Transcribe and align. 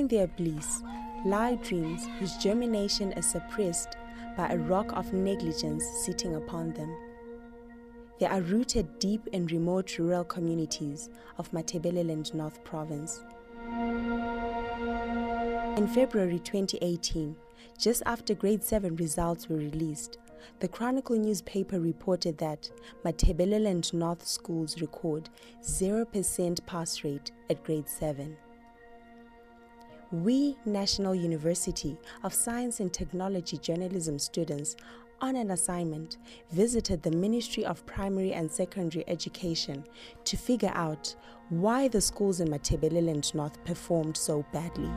Behind 0.00 0.10
their 0.18 0.28
bliss 0.28 0.82
lie 1.26 1.56
dreams 1.56 2.08
whose 2.18 2.38
germination 2.38 3.12
is 3.12 3.26
suppressed 3.26 3.98
by 4.34 4.48
a 4.48 4.56
rock 4.56 4.92
of 4.94 5.12
negligence 5.12 5.84
sitting 6.06 6.36
upon 6.36 6.72
them. 6.72 6.96
They 8.18 8.24
are 8.24 8.40
rooted 8.40 8.98
deep 8.98 9.26
in 9.32 9.44
remote 9.48 9.98
rural 9.98 10.24
communities 10.24 11.10
of 11.36 11.52
Matabeleland 11.52 12.32
North 12.32 12.64
Province. 12.64 13.22
In 15.76 15.86
February 15.86 16.38
2018, 16.38 17.36
just 17.78 18.02
after 18.06 18.34
grade 18.34 18.64
7 18.64 18.96
results 18.96 19.50
were 19.50 19.56
released, 19.56 20.16
the 20.60 20.68
Chronicle 20.68 21.18
newspaper 21.18 21.78
reported 21.78 22.38
that 22.38 22.70
Matabeleland 23.04 23.92
North 23.92 24.26
schools 24.26 24.80
record 24.80 25.28
0% 25.62 26.64
pass 26.64 27.04
rate 27.04 27.32
at 27.50 27.62
grade 27.62 27.86
7. 27.86 28.34
We, 30.12 30.56
National 30.64 31.14
University 31.14 31.96
of 32.24 32.34
Science 32.34 32.80
and 32.80 32.92
Technology 32.92 33.58
journalism 33.58 34.18
students, 34.18 34.74
on 35.20 35.36
an 35.36 35.52
assignment, 35.52 36.16
visited 36.50 37.00
the 37.04 37.12
Ministry 37.12 37.64
of 37.64 37.86
Primary 37.86 38.32
and 38.32 38.50
Secondary 38.50 39.04
Education 39.06 39.84
to 40.24 40.36
figure 40.36 40.72
out 40.74 41.14
why 41.50 41.86
the 41.86 42.00
schools 42.00 42.40
in 42.40 42.48
Matabeleland 42.48 43.32
North 43.36 43.64
performed 43.64 44.16
so 44.16 44.44
badly. 44.52 44.90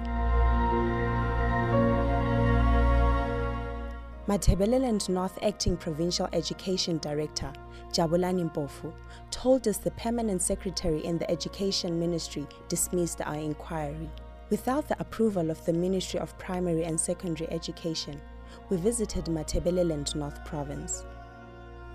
Matabeleland 4.27 5.09
North 5.09 5.37
Acting 5.43 5.77
Provincial 5.77 6.27
Education 6.33 6.97
Director, 6.97 7.53
Jabulani 7.91 8.49
Mpofu, 8.49 8.91
told 9.29 9.67
us 9.67 9.77
the 9.77 9.91
permanent 9.91 10.41
secretary 10.41 11.05
in 11.05 11.19
the 11.19 11.29
Education 11.29 11.99
Ministry 11.99 12.47
dismissed 12.67 13.21
our 13.21 13.35
inquiry. 13.35 14.09
Without 14.53 14.87
the 14.87 14.99
approval 14.99 15.49
of 15.49 15.65
the 15.65 15.73
Ministry 15.73 16.19
of 16.19 16.37
Primary 16.37 16.83
and 16.83 16.99
Secondary 16.99 17.51
Education, 17.51 18.21
we 18.69 18.77
visited 18.77 19.25
Matabeleland 19.25 20.13
North 20.13 20.45
Province. 20.45 21.07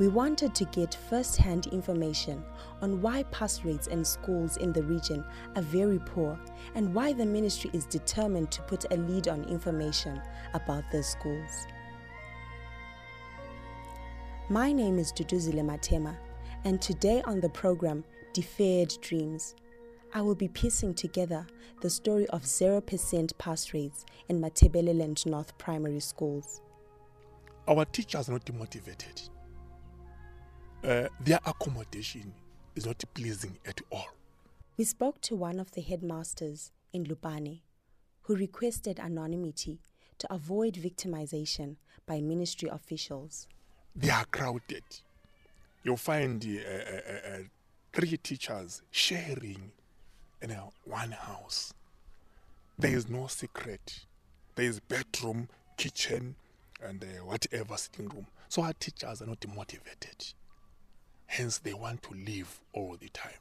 We 0.00 0.08
wanted 0.08 0.56
to 0.56 0.64
get 0.64 0.98
first 1.08 1.36
hand 1.36 1.68
information 1.68 2.42
on 2.82 3.00
why 3.00 3.22
pass 3.30 3.64
rates 3.64 3.86
in 3.86 4.04
schools 4.04 4.56
in 4.56 4.72
the 4.72 4.82
region 4.82 5.24
are 5.54 5.62
very 5.62 6.00
poor 6.00 6.36
and 6.74 6.92
why 6.92 7.12
the 7.12 7.24
ministry 7.24 7.70
is 7.74 7.86
determined 7.86 8.50
to 8.50 8.62
put 8.62 8.92
a 8.92 8.96
lead 8.96 9.28
on 9.28 9.44
information 9.44 10.20
about 10.52 10.82
the 10.90 11.00
schools. 11.00 11.68
My 14.48 14.72
name 14.72 14.98
is 14.98 15.12
Duduzile 15.12 15.64
Matema, 15.64 16.16
and 16.64 16.82
today 16.82 17.22
on 17.22 17.38
the 17.38 17.50
program 17.50 18.02
Deferred 18.32 19.00
Dreams, 19.00 19.54
I 20.14 20.22
will 20.22 20.34
be 20.34 20.48
piecing 20.48 20.94
together 20.94 21.46
the 21.80 21.90
story 21.90 22.26
of 22.28 22.42
0% 22.42 23.38
pass 23.38 23.72
rates 23.74 24.04
in 24.28 24.40
Matabeleland 24.40 25.26
North 25.26 25.56
primary 25.58 26.00
schools. 26.00 26.60
Our 27.66 27.84
teachers 27.84 28.28
are 28.28 28.32
not 28.32 28.52
motivated. 28.54 29.20
Uh, 30.82 31.08
their 31.20 31.40
accommodation 31.44 32.32
is 32.74 32.86
not 32.86 33.02
pleasing 33.14 33.58
at 33.66 33.80
all. 33.90 34.06
We 34.76 34.84
spoke 34.84 35.20
to 35.22 35.36
one 35.36 35.58
of 35.58 35.72
the 35.72 35.82
headmasters 35.82 36.72
in 36.92 37.04
Lupane 37.04 37.60
who 38.22 38.36
requested 38.36 38.98
anonymity 39.00 39.80
to 40.18 40.32
avoid 40.32 40.74
victimization 40.74 41.76
by 42.06 42.20
ministry 42.20 42.68
officials 42.68 43.46
they 43.98 44.10
are 44.10 44.24
crowded. 44.26 44.84
You'll 45.82 45.96
find 45.96 46.44
uh, 46.44 46.70
uh, 46.72 47.34
uh, 47.34 47.38
three 47.92 48.16
teachers 48.18 48.82
sharing 48.90 49.72
in 50.42 50.50
a 50.50 50.62
one 50.84 51.12
house. 51.12 51.72
There 52.78 52.94
is 52.94 53.08
no 53.08 53.26
secret. 53.26 54.00
There 54.54 54.66
is 54.66 54.80
bedroom, 54.80 55.48
kitchen, 55.76 56.36
and 56.82 57.02
uh, 57.02 57.24
whatever 57.24 57.76
sitting 57.76 58.08
room. 58.08 58.26
So 58.48 58.62
our 58.62 58.72
teachers 58.72 59.22
are 59.22 59.26
not 59.26 59.44
motivated. 59.54 60.32
Hence, 61.26 61.58
they 61.58 61.74
want 61.74 62.02
to 62.04 62.14
live 62.14 62.60
all 62.72 62.96
the 62.98 63.08
time. 63.10 63.32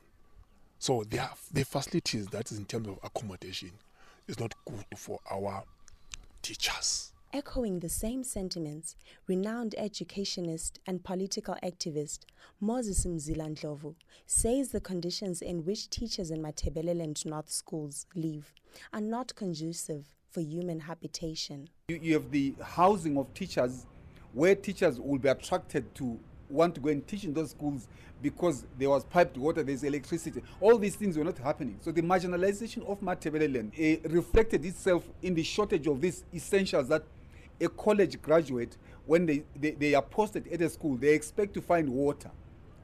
So 0.79 1.03
their 1.03 1.29
the 1.51 1.63
facilities 1.63 2.27
that 2.27 2.51
is 2.51 2.57
in 2.57 2.65
terms 2.65 2.87
of 2.87 2.99
accommodation 3.03 3.71
is 4.27 4.39
not 4.39 4.53
good 4.65 4.85
for 4.97 5.19
our 5.31 5.63
teachers. 6.41 7.13
Echoing 7.33 7.81
the 7.81 7.89
same 7.89 8.23
sentiments, 8.23 8.95
renowned 9.27 9.75
educationist 9.77 10.79
and 10.87 11.03
political 11.03 11.57
activist 11.61 12.19
Moses 12.61 13.05
Mzila 13.05 13.95
says 14.25 14.69
the 14.69 14.79
conditions 14.79 15.41
in 15.41 15.65
which 15.65 15.89
teachers 15.89 16.31
in 16.31 16.41
Matabeleland 16.41 17.25
North 17.25 17.51
schools 17.51 18.05
live 18.15 18.53
are 18.93 19.01
not 19.01 19.35
conducive 19.35 20.05
for 20.31 20.39
human 20.39 20.79
habitation. 20.79 21.67
You, 21.89 21.99
you 22.01 22.13
have 22.13 22.31
the 22.31 22.55
housing 22.63 23.17
of 23.17 23.33
teachers 23.33 23.85
where 24.31 24.55
teachers 24.55 24.97
will 24.97 25.19
be 25.19 25.27
attracted 25.27 25.93
to 25.95 26.17
want 26.49 26.75
to 26.75 26.81
go 26.81 26.89
and 26.89 27.05
teach 27.05 27.25
in 27.25 27.33
those 27.33 27.51
schools 27.51 27.89
because 28.21 28.65
there 28.79 28.89
was 28.89 29.03
piped 29.03 29.37
water, 29.37 29.63
there's 29.63 29.83
electricity. 29.83 30.41
All 30.61 30.77
these 30.77 30.95
things 30.95 31.17
were 31.17 31.25
not 31.25 31.37
happening. 31.37 31.77
So 31.81 31.91
the 31.91 32.01
marginalization 32.01 32.87
of 32.89 33.01
Matabeleland 33.01 33.73
uh, 33.77 34.09
reflected 34.09 34.63
itself 34.65 35.03
in 35.21 35.35
the 35.35 35.43
shortage 35.43 35.87
of 35.87 35.99
these 36.01 36.23
essentials 36.33 36.87
that 36.87 37.03
a 37.59 37.69
college 37.69 38.21
graduate, 38.21 38.77
when 39.05 39.25
they, 39.25 39.43
they, 39.55 39.71
they 39.71 39.93
are 39.95 40.01
posted 40.01 40.47
at 40.51 40.61
a 40.61 40.69
school, 40.69 40.95
they 40.97 41.13
expect 41.13 41.53
to 41.53 41.61
find 41.61 41.89
water 41.89 42.29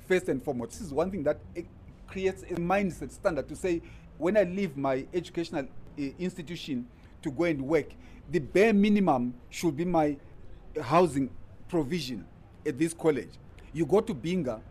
first 0.08 0.30
and 0.30 0.44
foremost. 0.44 0.72
This 0.72 0.82
is 0.82 0.94
one 0.94 1.12
thing 1.12 1.24
that 1.24 1.40
creates 2.08 2.44
a 2.44 2.56
mindset 2.56 3.12
standard 3.12 3.48
to 3.50 3.56
say, 3.56 3.82
when 4.18 4.38
I 4.38 4.44
leave 4.44 4.78
my 4.78 5.06
educational 5.14 5.66
uh, 5.66 6.02
institution 6.20 6.88
to 7.22 7.32
go 7.32 7.44
and 7.46 7.62
work, 7.62 7.88
the 8.30 8.40
bare 8.40 8.74
minimum 8.74 9.34
should 9.50 9.76
be 9.76 9.86
my 9.86 10.18
housing 10.82 11.30
provision 11.68 12.26
at 12.66 12.78
this 12.78 12.94
college. 12.94 13.32
You 13.74 13.86
go 13.86 14.02
to 14.02 14.14
Binga, 14.14 14.62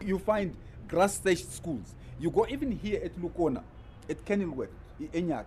you 0.00 0.18
find 0.18 0.54
grass 0.86 1.18
thatched 1.18 1.50
schools. 1.50 1.94
You 2.20 2.30
go 2.30 2.46
even 2.48 2.72
here 2.72 3.00
at 3.04 3.16
Lukona, 3.20 3.62
at 4.08 4.24
Kenilworth, 4.24 4.70
Enyat, 5.12 5.46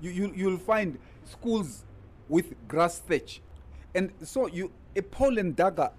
you, 0.00 0.10
you, 0.10 0.32
you'll 0.34 0.58
find 0.58 0.98
schools 1.24 1.84
with 2.30 2.54
grass 2.68 3.00
thatch. 3.00 3.42
And 3.94 4.10
so 4.22 4.46
you 4.46 4.70
a 4.96 5.02
pole 5.02 5.36
and 5.38 5.54
dagga 5.54 5.92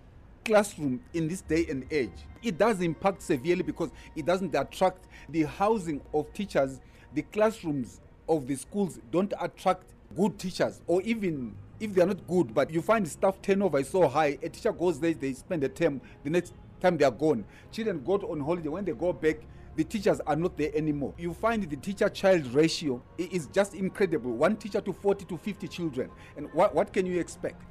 classroom 0.43 1.01
in 1.13 1.27
this 1.27 1.41
day 1.41 1.67
and 1.69 1.85
age, 1.91 2.09
it 2.41 2.57
does 2.57 2.81
impact 2.81 3.21
severely 3.21 3.61
because 3.61 3.91
it 4.15 4.25
doesn't 4.25 4.55
attract 4.55 5.05
the 5.29 5.43
housing 5.43 6.01
of 6.13 6.33
teachers, 6.33 6.79
the 7.13 7.21
classrooms 7.21 7.99
of 8.27 8.47
the 8.47 8.55
schools 8.55 8.99
don't 9.11 9.33
attract 9.39 9.83
good 10.15 10.39
teachers 10.39 10.81
or 10.87 11.01
even 11.03 11.53
if 11.79 11.93
they 11.93 12.01
are 12.01 12.07
not 12.07 12.25
good, 12.27 12.53
but 12.53 12.71
you 12.71 12.81
find 12.81 13.07
staff 13.07 13.41
turnover 13.41 13.79
is 13.79 13.89
so 13.89 14.07
high, 14.07 14.37
a 14.41 14.49
teacher 14.49 14.71
goes 14.71 14.99
there, 14.99 15.13
they 15.13 15.33
spend 15.33 15.63
a 15.63 15.69
term, 15.69 15.99
the 16.23 16.29
next 16.29 16.53
time 16.79 16.97
they 16.97 17.05
are 17.05 17.11
gone. 17.11 17.43
Children 17.71 18.03
go 18.03 18.13
on 18.15 18.39
holiday, 18.39 18.69
when 18.69 18.85
they 18.85 18.93
go 18.93 19.11
back, 19.11 19.37
the 19.75 19.83
teachers 19.83 20.19
are 20.21 20.35
not 20.35 20.57
there 20.57 20.71
anymore. 20.75 21.13
You 21.17 21.33
find 21.33 21.63
the 21.63 21.75
teacher 21.75 22.09
child 22.09 22.45
ratio 22.53 23.01
is 23.17 23.47
just 23.47 23.73
incredible 23.73 24.31
one 24.31 24.57
teacher 24.57 24.81
to 24.81 24.93
40 24.93 25.25
to 25.25 25.37
50 25.37 25.67
children. 25.67 26.09
And 26.35 26.51
what, 26.53 26.75
what 26.75 26.91
can 26.91 27.05
you 27.05 27.19
expect? 27.19 27.61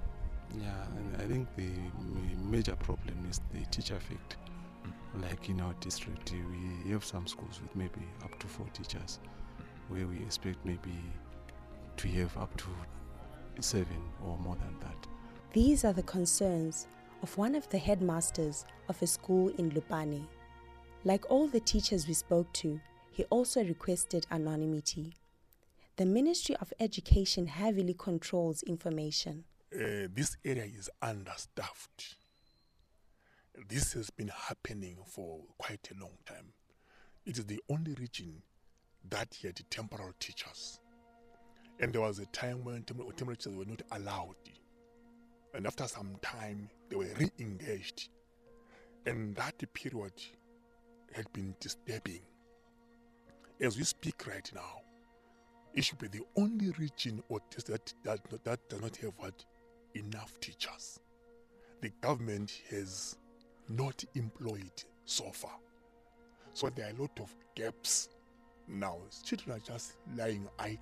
Yeah, 0.59 0.73
I 1.19 1.23
think 1.25 1.49
the 1.57 1.69
major 2.43 2.75
problem 2.77 3.27
is 3.29 3.41
the 3.53 3.65
teacher 3.67 3.97
effect. 3.97 4.37
Like 5.21 5.49
in 5.49 5.61
our 5.61 5.75
district, 5.81 6.33
we 6.85 6.91
have 6.91 7.05
some 7.05 7.27
schools 7.27 7.61
with 7.61 7.75
maybe 7.75 8.07
up 8.25 8.39
to 8.39 8.47
four 8.47 8.67
teachers, 8.73 9.19
where 9.89 10.07
we 10.07 10.17
expect 10.19 10.65
maybe 10.65 10.95
to 11.97 12.09
have 12.09 12.37
up 12.37 12.57
to 12.57 12.67
seven 13.61 14.03
or 14.25 14.39
more 14.39 14.57
than 14.57 14.75
that. 14.81 15.07
These 15.53 15.85
are 15.85 15.93
the 15.93 16.05
concerns 16.05 16.87
of 17.23 17.37
one 17.37 17.55
of 17.55 17.69
the 17.69 17.79
headmasters 17.79 18.65
of 18.89 19.01
a 19.03 19.07
school 19.07 19.49
in 19.59 19.71
Lupane. 19.73 20.27
Like 21.05 21.31
all 21.31 21.47
the 21.47 21.61
teachers 21.61 22.07
we 22.07 22.13
spoke 22.13 22.53
to, 22.55 22.79
he 23.11 23.25
also 23.25 23.65
requested 23.65 24.27
anonymity. 24.31 25.15
The 25.97 26.05
Ministry 26.05 26.57
of 26.57 26.73
Education 26.79 27.47
heavily 27.47 27.95
controls 27.99 28.63
information. 28.65 29.45
Uh, 29.75 30.09
this 30.13 30.37
area 30.45 30.65
is 30.65 30.91
understaffed. 31.01 32.17
This 33.69 33.95
has 33.95 34.11
been 34.11 34.29
happening 34.29 34.99
for 35.07 35.41
quite 35.57 35.89
a 35.91 36.01
long 36.01 36.19
time. 36.27 36.53
It 37.25 37.39
is 37.39 37.47
the 37.47 37.63
only 37.71 37.95
region 37.95 38.43
that 39.09 39.39
had 39.43 39.59
temporal 39.71 40.13
teachers. 40.19 40.81
And 41.81 41.95
there 41.95 42.03
was 42.03 42.19
a 42.19 42.27
time 42.27 42.63
when 42.63 42.83
temporary 42.83 43.15
teachers 43.15 43.57
were 43.57 43.65
not 43.65 43.83
allowed. 43.93 44.37
And 45.55 45.67
after 45.67 45.87
some 45.87 46.17
time, 46.21 46.69
they 46.91 46.97
were 46.97 47.09
re 47.19 47.31
engaged. 47.39 48.11
And 49.07 49.35
that 49.37 49.63
period 49.73 50.13
had 51.13 51.33
been 51.33 51.55
disturbing. 51.61 52.21
As 53.61 53.77
we 53.77 53.85
speak 53.85 54.27
right 54.27 54.51
now, 54.55 54.81
it 55.75 55.85
should 55.85 55.99
be 55.99 56.09
the 56.09 56.23
only 56.37 56.71
region 56.73 57.23
or 57.29 57.41
that, 57.67 57.93
that, 58.05 58.21
that 58.45 58.69
does 58.69 58.81
not 58.81 58.97
have 58.97 59.13
what, 59.19 59.45
enough 59.95 60.39
teachers. 60.41 61.01
The 61.81 61.91
government 62.01 62.53
has 62.71 63.17
not 63.69 64.05
employed 64.15 64.85
so 65.05 65.31
far. 65.31 65.57
So 66.53 66.69
there 66.71 66.87
are 66.87 66.97
a 66.97 67.01
lot 67.01 67.19
of 67.21 67.35
gaps 67.55 68.09
Now, 68.73 68.99
children 69.25 69.57
are 69.57 69.61
just 69.61 69.97
lying 70.17 70.49
idle 70.59 70.79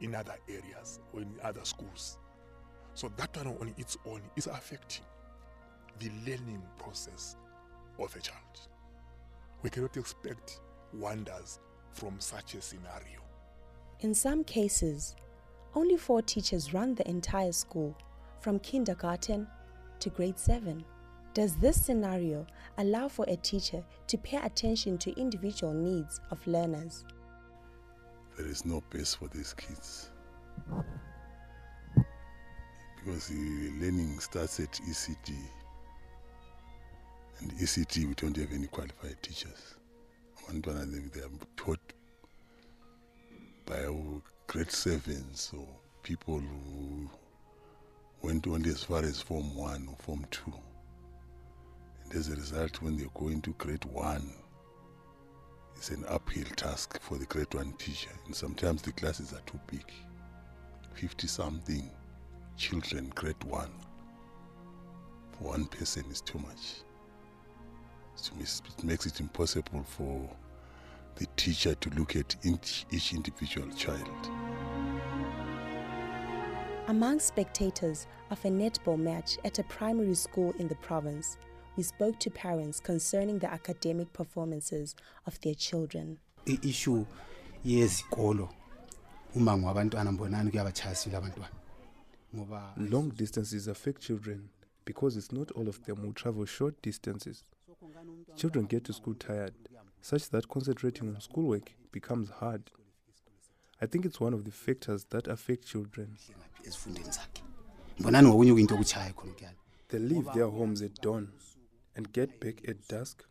in 0.00 0.14
other 0.14 0.34
areas 0.48 0.98
or 1.12 1.20
in 1.20 1.32
other 1.42 1.64
schools. 1.64 2.18
So 2.94 3.10
that 3.16 3.36
one 3.36 3.56
on 3.60 3.74
its 3.78 3.96
own 4.06 4.22
is 4.34 4.46
affecting 4.48 5.04
the 6.00 6.10
learning 6.26 6.62
process 6.78 7.36
of 7.98 8.14
a 8.16 8.20
child. 8.20 8.68
We 9.66 9.70
cannot 9.70 9.96
expect 9.96 10.60
wonders 10.94 11.58
from 11.90 12.20
such 12.20 12.54
a 12.54 12.62
scenario. 12.62 13.18
In 13.98 14.14
some 14.14 14.44
cases, 14.44 15.16
only 15.74 15.96
four 15.96 16.22
teachers 16.22 16.72
run 16.72 16.94
the 16.94 17.08
entire 17.10 17.50
school, 17.50 17.96
from 18.38 18.60
kindergarten 18.60 19.48
to 19.98 20.10
grade 20.10 20.38
7. 20.38 20.84
Does 21.34 21.56
this 21.56 21.84
scenario 21.84 22.46
allow 22.78 23.08
for 23.08 23.24
a 23.26 23.34
teacher 23.34 23.82
to 24.06 24.16
pay 24.18 24.36
attention 24.36 24.98
to 24.98 25.20
individual 25.20 25.74
needs 25.74 26.20
of 26.30 26.46
learners? 26.46 27.04
There 28.36 28.46
is 28.46 28.64
no 28.64 28.84
base 28.90 29.16
for 29.16 29.26
these 29.26 29.52
kids. 29.52 30.10
Because 33.04 33.26
the 33.26 33.72
learning 33.80 34.20
starts 34.20 34.60
at 34.60 34.70
ECD. 34.88 35.34
And 37.40 37.52
ECD, 37.52 38.06
we 38.06 38.14
don't 38.14 38.36
have 38.36 38.52
any 38.52 38.66
qualified 38.66 39.22
teachers. 39.22 39.74
One 40.46 40.56
of 40.56 40.62
them, 40.64 41.10
they 41.14 41.20
are 41.20 41.30
taught 41.56 41.80
by 43.66 43.84
grade 44.46 44.70
sevens 44.70 45.52
or 45.56 45.66
people 46.02 46.38
who 46.38 47.10
went 48.22 48.46
only 48.46 48.70
as 48.70 48.84
far 48.84 49.02
as 49.02 49.20
Form 49.20 49.54
1 49.56 49.88
or 49.88 49.96
Form 49.96 50.24
2. 50.30 50.52
And 52.04 52.14
as 52.14 52.28
a 52.28 52.36
result, 52.36 52.80
when 52.80 52.96
they 52.96 53.06
go 53.14 53.28
into 53.28 53.50
grade 53.54 53.84
1, 53.84 54.32
it's 55.76 55.90
an 55.90 56.04
uphill 56.08 56.46
task 56.56 57.00
for 57.02 57.18
the 57.18 57.26
grade 57.26 57.52
1 57.52 57.72
teacher. 57.74 58.10
And 58.24 58.34
sometimes 58.34 58.82
the 58.82 58.92
classes 58.92 59.32
are 59.32 59.42
too 59.46 59.60
big 59.66 59.84
50 60.94 61.26
something 61.26 61.90
children, 62.56 63.12
grade 63.14 63.42
1. 63.44 63.70
For 65.32 65.48
one 65.48 65.66
person 65.66 66.04
is 66.10 66.22
too 66.22 66.38
much. 66.38 66.85
So 68.16 68.32
it 68.40 68.84
makes 68.84 69.06
it 69.06 69.20
impossible 69.20 69.82
for 69.84 70.28
the 71.16 71.26
teacher 71.36 71.74
to 71.74 71.90
look 71.90 72.16
at 72.16 72.34
each, 72.44 72.86
each 72.90 73.12
individual 73.12 73.68
child. 73.74 74.08
Among 76.88 77.18
spectators 77.20 78.06
of 78.30 78.44
a 78.44 78.48
netball 78.48 78.98
match 78.98 79.38
at 79.44 79.58
a 79.58 79.64
primary 79.64 80.14
school 80.14 80.54
in 80.58 80.68
the 80.68 80.76
province, 80.76 81.36
we 81.76 81.82
spoke 81.82 82.18
to 82.20 82.30
parents 82.30 82.80
concerning 82.80 83.38
the 83.38 83.52
academic 83.52 84.12
performances 84.12 84.94
of 85.26 85.38
their 85.40 85.54
children. 85.54 86.18
i-issue 86.46 87.04
yezikolo 87.64 88.48
uma 89.34 89.56
ngwabantwana 89.56 90.12
mbonani 90.12 90.50
kuyabatshayisile 90.50 91.16
abantwana 91.16 91.50
ngoba 92.34 92.74
Long 92.76 93.08
distances 93.16 93.68
affect 93.68 94.00
children 94.02 94.48
because 94.84 95.18
it's 95.18 95.32
not 95.32 95.50
all 95.56 95.68
of 95.68 95.80
them 95.82 95.96
who 95.96 96.12
travel 96.12 96.46
short 96.46 96.74
distances. 96.82 97.44
Children 98.36 98.66
get 98.66 98.84
to 98.84 98.92
school 98.92 99.14
tired, 99.14 99.54
such 100.00 100.30
that 100.30 100.48
concentrating 100.48 101.08
on 101.14 101.20
schoolwork 101.20 101.72
becomes 101.92 102.30
hard. 102.30 102.70
I 103.80 103.86
think 103.86 104.04
it's 104.06 104.20
one 104.20 104.32
of 104.34 104.44
the 104.44 104.50
factors 104.50 105.04
that 105.10 105.28
affect 105.28 105.66
children. 105.66 106.16
ngaphi 106.38 106.68
ezifundeni 106.68 107.10
zakhe 107.10 107.42
mbonani 107.98 108.28
ngokunye 108.28 108.52
kuyinto 108.52 108.74
okuchaya 108.74 109.12
khona 109.12 109.32
kuyani 109.32 109.56
They 109.88 109.98
leave 110.00 110.32
their 110.34 110.46
homes 110.50 110.82
at 110.82 111.00
dawn 111.02 111.28
and 111.94 112.12
get 112.12 112.40
back 112.40 112.68
at 112.68 112.76
dusk. 112.88 113.22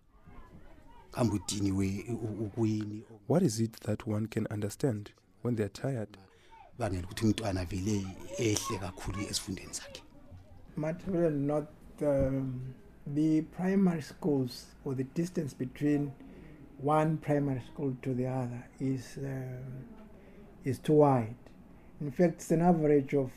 kambe 1.11 1.35
udiniwe 1.35 2.05
u- 2.09 2.45
ukuyini 2.45 3.03
What 3.27 3.43
is 3.43 3.59
it 3.59 3.79
that 3.81 4.07
one 4.07 4.27
can 4.27 4.47
understand 4.51 5.11
when 5.43 5.55
they're 5.55 5.69
tired? 5.81 6.17
bangela 6.79 7.03
ukuthi 7.07 7.25
umntwana 7.25 7.65
vele 7.65 8.05
ehle 8.37 8.77
kakhulu 8.79 9.19
esifundeni 9.21 9.73
sakhe 9.73 10.03
Material 10.77 11.33
not 11.33 11.67
um, 12.01 12.73
the 13.07 13.41
primary 13.41 14.01
schools 14.01 14.65
or 14.83 14.95
the 14.95 15.03
distance 15.03 15.53
between 15.53 16.11
one 16.77 17.17
primary 17.17 17.61
school 17.71 17.95
to 18.01 18.13
the 18.13 18.25
other 18.25 18.67
is 18.79 19.17
um, 19.17 19.85
is 20.63 20.79
too 20.79 20.93
wide. 20.93 21.35
In 22.01 22.11
fact, 22.11 22.35
it's 22.35 22.51
an 22.51 22.61
average 22.61 23.13
of 23.13 23.31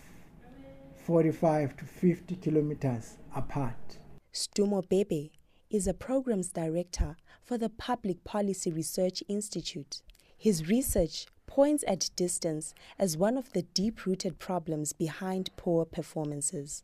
45 1.04 1.76
to 1.76 1.84
50 1.84 2.36
kilometers 2.36 3.18
apart. 3.34 3.98
Stumo 4.32 4.86
Bebe 4.88 5.32
is 5.70 5.86
a 5.86 5.94
programs 5.94 6.48
director 6.48 7.16
for 7.42 7.58
the 7.58 7.68
Public 7.68 8.24
Policy 8.24 8.72
Research 8.72 9.22
Institute. 9.28 10.02
His 10.36 10.68
research 10.68 11.26
points 11.46 11.84
at 11.86 12.10
distance 12.16 12.74
as 12.98 13.16
one 13.16 13.36
of 13.36 13.52
the 13.52 13.62
deep 13.62 14.06
rooted 14.06 14.38
problems 14.38 14.92
behind 14.92 15.50
poor 15.56 15.84
performances. 15.84 16.82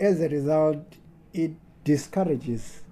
As 0.00 0.20
a 0.20 0.28
result, 0.28 0.96
it 1.32 1.52
discourages 1.84 2.82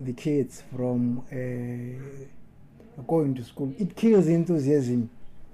the 0.00 0.12
kids 0.12 0.62
from 0.74 1.20
uh, 1.30 3.02
going 3.02 3.34
to 3.34 3.44
school. 3.44 3.72
It 3.78 3.96
kills 3.96 4.26
enthusiasm 4.26 5.10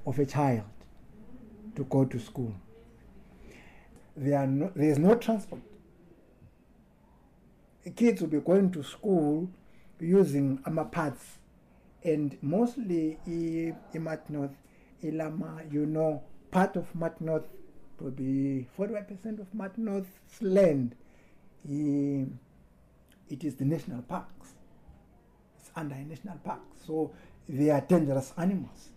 of 0.07 0.19
a 0.19 0.27
child 0.27 0.65
to 1.77 1.85
go 1.85 2.05
to 2.05 2.19
school. 2.19 2.55
There, 4.17 4.47
no, 4.47 4.71
there 4.75 4.91
is 4.91 4.99
no 4.99 5.15
transport. 5.15 5.63
The 7.85 7.91
kids 7.91 8.21
will 8.21 8.29
be 8.29 8.41
going 8.41 8.71
to 8.73 8.83
school 8.83 9.49
using 9.99 10.59
amapads 10.59 11.37
and 12.03 12.37
mostly 12.43 13.19
in 13.27 13.77
Mat 13.95 14.29
North, 14.31 14.57
Ilama, 15.03 15.71
you 15.73 15.87
know, 15.87 16.23
part 16.51 16.77
of 16.77 16.95
Mat 16.95 17.21
North, 17.21 17.47
probably 17.99 18.67
45% 18.79 19.41
of 19.41 19.53
Mat 19.55 19.77
North's 19.79 20.41
land, 20.41 20.95
i- 21.69 22.27
it 23.31 23.45
is 23.45 23.55
the 23.55 23.65
national 23.65 24.03
parks. 24.03 24.55
It's 25.59 25.71
under 25.77 25.95
a 25.95 26.05
national 26.05 26.39
park. 26.39 26.61
So 26.87 27.13
they 27.49 27.71
are 27.71 27.81
dangerous 27.81 28.33
animals. 28.37 28.91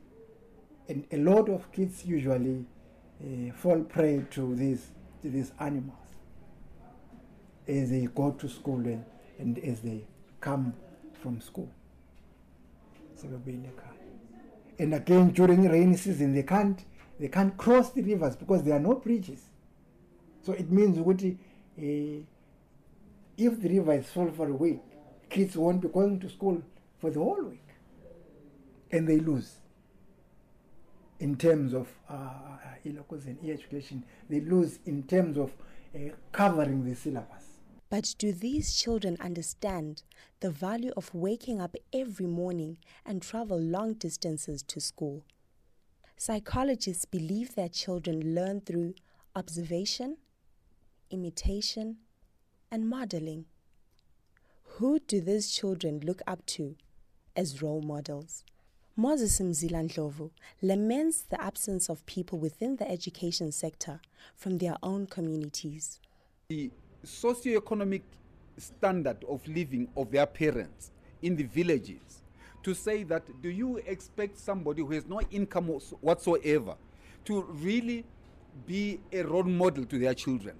And 0.89 1.05
a 1.11 1.17
lot 1.17 1.49
of 1.49 1.71
kids 1.71 2.05
usually 2.05 2.65
uh, 3.21 3.53
fall 3.53 3.81
prey 3.83 4.25
to 4.31 4.55
these, 4.55 4.87
to 5.21 5.29
these 5.29 5.51
animals 5.59 5.97
as 7.67 7.91
they 7.91 8.07
go 8.13 8.31
to 8.31 8.49
school 8.49 8.79
and, 8.79 9.05
and 9.39 9.57
as 9.59 9.79
they 9.81 10.03
come 10.41 10.73
from 11.21 11.39
school. 11.39 11.69
Sebebuyela 13.17 13.69
ekhaya. 13.69 14.79
And 14.79 14.95
again, 14.95 15.29
during 15.29 15.69
rainy 15.69 15.95
season, 15.95 16.33
they 16.33 16.43
can't 16.43 16.83
they 17.19 17.27
can't 17.27 17.55
cross 17.55 17.91
the 17.91 18.01
rivers 18.01 18.35
because 18.35 18.63
there 18.63 18.75
are 18.75 18.79
no 18.79 18.95
bridges. 18.95 19.41
So 20.41 20.53
it 20.53 20.69
means 20.71 20.97
ukuthi, 20.97 21.37
uh, 21.77 22.25
if 23.37 23.61
the 23.61 23.69
river 23.69 23.93
is 23.93 24.07
full 24.07 24.31
for 24.31 24.47
a 24.47 24.53
week, 24.53 24.79
kids 25.29 25.57
won't 25.57 25.81
be 25.81 25.87
going 25.87 26.19
to 26.19 26.29
school 26.29 26.61
for 26.99 27.09
the 27.09 27.19
whole 27.19 27.43
week, 27.43 27.67
and 28.91 29.07
they 29.07 29.19
lose. 29.19 29.55
In 31.19 31.37
terms 31.37 31.73
of 31.73 31.87
uh, 32.09 32.53
and 32.85 33.37
e-education, 33.43 34.03
they 34.29 34.41
lose 34.41 34.79
in 34.85 35.03
terms 35.03 35.37
of 35.37 35.51
uh, 35.95 35.99
covering 36.31 36.83
the 36.83 36.95
syllabus. 36.95 37.43
But 37.89 38.15
do 38.17 38.33
these 38.33 38.75
children 38.75 39.17
understand 39.19 40.03
the 40.39 40.49
value 40.49 40.91
of 40.97 41.13
waking 41.13 41.61
up 41.61 41.75
every 41.93 42.25
morning 42.25 42.77
and 43.05 43.21
travel 43.21 43.59
long 43.59 43.93
distances 43.93 44.63
to 44.63 44.81
school? 44.81 45.23
Psychologists 46.17 47.05
believe 47.05 47.55
that 47.55 47.73
children 47.73 48.33
learn 48.33 48.61
through 48.61 48.95
observation, 49.35 50.17
imitation, 51.11 51.97
and 52.73 52.89
modeling. 52.89 53.45
Who 54.77 54.97
do 54.97 55.21
these 55.21 55.51
children 55.51 55.99
look 56.03 56.23
up 56.25 56.43
to 56.47 56.75
as 57.35 57.61
role 57.61 57.83
models? 57.83 58.43
Moses 58.95 59.39
Mzila 59.39 59.87
Ndlovu 59.87 60.31
laments 60.63 61.21
the 61.21 61.39
absence 61.39 61.87
of 61.87 62.03
people 62.07 62.39
within 62.39 62.77
the 62.77 62.89
education 62.89 63.51
sector 63.51 63.99
from 64.35 64.57
their 64.57 64.75
own 64.81 65.05
communities. 65.05 65.99
the 66.49 66.71
socioeconomic 67.05 68.01
standard 68.57 69.23
of 69.29 69.47
living 69.47 69.87
of 69.95 70.09
their 70.11 70.25
parents 70.25 70.91
in 71.21 71.35
the 71.35 71.43
villages 71.43 72.23
to 72.63 72.73
say 72.73 73.03
that 73.03 73.23
do 73.41 73.49
you 73.49 73.77
expect 73.85 74.37
somebody 74.37 74.81
who 74.81 74.91
has 74.91 75.05
no 75.05 75.21
income 75.31 75.67
whatsoever 76.01 76.75
to 77.25 77.41
really 77.61 78.03
be 78.65 78.99
a 79.11 79.21
role 79.23 79.43
model 79.43 79.85
to 79.85 79.97
their 79.99 80.13
children 80.13 80.55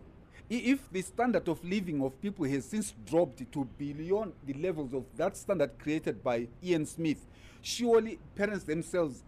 if 0.58 0.92
the 0.92 1.02
standard 1.02 1.48
of 1.48 1.64
living 1.64 2.02
of 2.04 2.20
people 2.22 2.46
has 2.46 2.66
since 2.66 2.94
dropped 3.06 3.40
to 3.52 3.68
beyond 3.78 4.34
the 4.46 4.54
levels 4.54 4.94
of 4.94 5.06
that 5.16 5.36
standard 5.38 5.72
created 5.80 6.24
by 6.24 6.48
ian 6.64 6.86
smith 6.86 7.26
surely 7.62 8.20
parents 8.36 8.64
themselves 8.64 9.24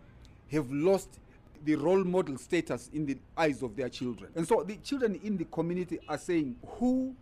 have 0.52 0.72
lost 0.72 1.20
the 1.64 1.76
role 1.76 2.04
model 2.04 2.38
status 2.38 2.90
in 2.94 3.06
the 3.06 3.18
eyes 3.38 3.64
of 3.64 3.76
their 3.76 3.90
children. 3.90 4.32
And 4.36 4.48
so 4.48 4.64
the 4.64 4.78
children 4.78 5.20
in 5.24 5.38
the 5.38 5.46
community 5.46 6.00
are 6.08 6.18
saying, 6.18 6.56
who 6.78 7.16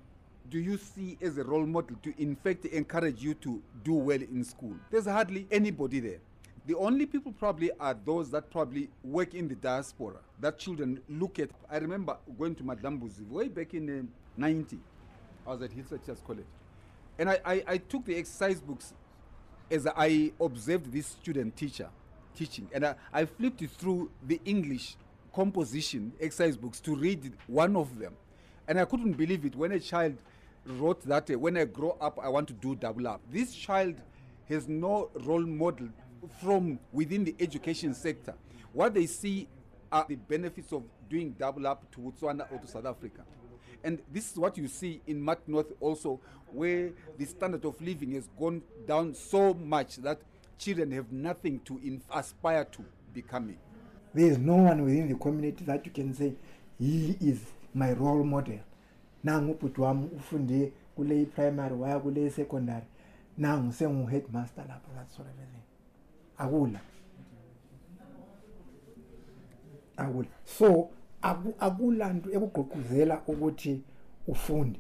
do 0.50 0.60
you 0.60 0.78
see 0.78 1.18
as 1.22 1.38
a 1.38 1.44
role 1.44 1.66
model 1.66 1.96
to 2.04 2.14
in 2.22 2.36
fact 2.36 2.66
encourage 2.66 3.24
you 3.24 3.34
to 3.36 3.62
do 3.84 3.94
well 3.94 4.22
in 4.22 4.44
school? 4.44 4.76
There's 4.92 5.06
hardly 5.06 5.48
anybody 5.50 6.02
there. 6.02 6.20
The 6.66 6.76
only 6.76 7.06
people 7.06 7.34
probably 7.34 7.72
are 7.78 7.94
those 8.06 8.32
that 8.32 8.50
probably 8.50 8.90
work 9.04 9.34
in 9.34 9.50
the 9.50 9.56
diaspora. 9.56 10.20
That 10.40 10.58
children 10.58 11.02
look 11.10 11.38
at. 11.40 11.50
I 11.70 11.78
remember 11.78 12.16
going 12.38 12.56
to 12.56 12.64
Madambuzi 12.64 13.28
way 13.28 13.50
back 13.50 13.74
in 13.74 13.90
uh, 13.90 14.04
90. 14.38 14.80
I 15.46 15.50
was 15.50 15.62
at 15.62 15.72
Hillside 15.74 16.00
College. 16.26 16.46
And 17.20 17.30
I, 17.30 17.40
I, 17.46 17.64
I 17.68 17.78
took 17.78 18.06
the 18.06 18.16
exercise 18.16 18.62
books 18.62 18.94
as 19.70 19.88
I 19.88 20.32
observed 20.40 20.92
this 20.92 21.08
student 21.08 21.58
teacher 21.58 21.90
teaching. 22.34 22.70
And 22.74 22.86
I, 22.86 22.96
I 23.12 23.26
flipped 23.26 23.62
it 23.62 23.72
through 23.72 24.10
the 24.26 24.40
English 24.46 24.96
composition 25.36 26.14
exercise 26.22 26.56
books 26.56 26.80
to 26.82 26.96
read 26.96 27.34
one 27.48 27.76
of 27.76 28.00
them. 28.00 28.14
And 28.70 28.80
I 28.80 28.86
couldn't 28.86 29.14
believe 29.14 29.46
it 29.46 29.56
when 29.56 29.74
a 29.74 29.80
child 29.82 30.16
wrote 30.66 31.02
that 31.02 31.30
uh, 31.30 31.38
when 31.38 31.58
I 31.58 31.66
grow 31.66 31.98
up, 32.00 32.20
I 32.24 32.30
want 32.30 32.48
to 32.48 32.54
do 32.54 32.74
double 32.76 33.06
up. 33.08 33.20
This 33.30 33.54
child 33.54 33.96
has 34.48 34.70
no 34.70 35.10
role 35.16 35.46
model 35.46 35.90
from 36.42 36.80
within 36.92 37.24
the 37.24 37.36
education 37.40 37.94
sector. 37.94 38.34
What 38.72 38.94
they 38.94 39.06
see 39.06 39.48
are 39.92 40.06
the 40.08 40.16
benefits 40.16 40.72
of 40.74 40.84
doing 41.10 41.36
double 41.38 41.68
up 41.68 41.90
to 41.92 42.00
Botswana 42.00 42.52
or 42.52 42.60
to 42.60 42.68
South 42.68 42.86
Africa. 42.86 43.22
And 43.84 44.00
this 44.12 44.32
is 44.32 44.38
what 44.38 44.58
you 44.58 44.68
see 44.68 45.02
in 45.08 45.24
Mat 45.24 45.40
North 45.48 45.74
also, 45.80 46.20
where 46.52 46.92
the 47.18 47.26
standard 47.26 47.66
of 47.66 47.80
living 47.82 48.14
has 48.14 48.28
gone 48.40 48.62
down 48.88 49.14
so 49.14 49.54
much 49.54 49.98
that 49.98 50.20
children 50.58 50.92
have 50.92 51.12
nothing 51.12 51.60
to 51.66 51.80
in- 51.84 52.02
aspire 52.14 52.64
to 52.66 52.86
becoming. 53.14 53.58
There 54.14 54.28
is 54.28 54.38
no 54.38 54.56
one 54.56 54.84
within 54.84 55.10
the 55.10 55.16
community 55.16 55.66
that 55.66 55.86
you 55.86 55.92
can 55.92 56.14
say 56.14 56.34
he 56.80 57.18
is 57.20 57.42
my 57.74 57.92
role 57.94 58.24
model. 58.24 58.60
Nangu 59.24 59.54
ubhuti 59.54 59.82
wami 59.82 60.10
ufunde 60.16 60.72
kule 60.96 61.26
primary 61.26 61.76
waya 61.76 62.00
kule 62.00 62.30
secondary. 62.30 62.86
Nangu 63.38 63.74
sengu 63.74 64.06
headmaster 64.10 64.64
lapha 64.68 64.94
that 64.96 65.12
sort 65.12 65.28
of 65.28 65.36
thing. 65.36 65.48
Akula. 66.38 66.80
Akula. 69.98 70.28
So 70.46 70.90
aku- 71.22 71.56
akula 71.60 72.14
nto 72.14 72.30
ekugqugquzela 72.32 73.22
ukuthi 73.28 73.82
ufunde. 74.28 74.80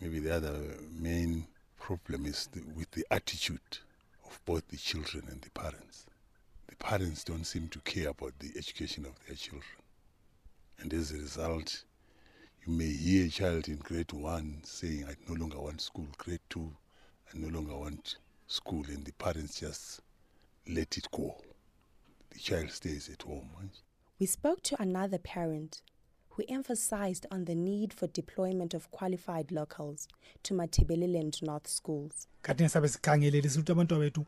Maybe 0.00 0.20
the 0.20 0.34
other 0.36 0.58
main 0.92 1.46
problem 1.78 2.26
is 2.26 2.48
the, 2.52 2.60
with 2.76 2.90
the 2.92 3.04
attitude 3.10 3.78
of 4.26 4.40
both 4.46 4.66
the 4.68 4.76
children 4.76 5.24
and 5.30 5.40
the 5.42 5.50
parents. 5.50 6.06
The 6.68 6.76
parents 6.76 7.24
don't 7.24 7.44
seem 7.44 7.68
to 7.68 7.78
care 7.80 8.08
about 8.08 8.38
the 8.38 8.50
education 8.56 9.04
of 9.04 9.12
their 9.26 9.36
children. 9.36 9.76
And 10.78 10.94
as 10.94 11.12
a 11.12 11.18
result, 11.18 11.84
you 12.66 12.72
may 12.72 12.90
hear 12.92 13.26
a 13.26 13.28
child 13.28 13.68
in 13.68 13.76
grade 13.76 14.12
one 14.12 14.60
saying, 14.64 15.04
I 15.08 15.14
no 15.28 15.34
longer 15.38 15.58
want 15.58 15.80
school, 15.80 16.06
grade 16.16 16.40
two, 16.48 16.70
I 17.34 17.38
no 17.38 17.48
longer 17.48 17.76
want 17.76 18.16
school, 18.46 18.84
and 18.88 19.04
the 19.04 19.12
parents 19.12 19.60
just 19.60 20.00
let 20.66 20.96
it 20.96 21.10
go. 21.10 21.36
The 22.30 22.38
child 22.38 22.70
stays 22.70 23.08
at 23.08 23.22
home. 23.22 23.50
We 24.20 24.26
spoke 24.26 24.62
to 24.62 24.80
another 24.82 25.18
parent 25.18 25.82
who 26.30 26.44
emphasized 26.48 27.26
on 27.30 27.44
the 27.44 27.54
need 27.54 27.92
for 27.92 28.06
deployment 28.06 28.74
of 28.74 28.90
qualified 28.90 29.50
locals 29.52 30.06
to 30.44 30.54
Matabeleland 30.54 31.42
North 31.42 31.66
schools. 31.68 32.28
khathini 32.42 32.68
sabe 32.68 32.88
sikhangelelisa 32.88 33.60
ukuthi 33.60 33.72
abantwana 33.72 34.04
bethu 34.04 34.26